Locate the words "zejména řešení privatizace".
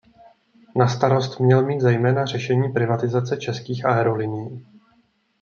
1.81-3.37